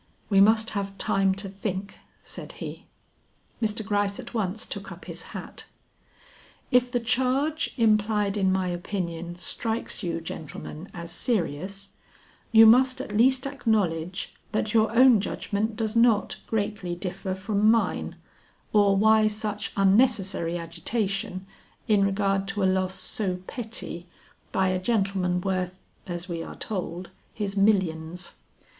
[0.31, 1.93] "We must have time to think,"
[2.23, 2.87] said he.
[3.61, 3.85] Mr.
[3.85, 5.65] Gryce at once took up his hat.
[6.71, 11.91] "If the charge implied in my opinion strikes you, gentlemen, as serious,
[12.51, 18.15] you must at least acknowledge that your own judgment does not greatly differ from mine,
[18.73, 21.45] or why such unnecessary agitation
[21.87, 24.07] in regard to a loss so petty,
[24.51, 28.37] by a gentleman worth as we are told his millions."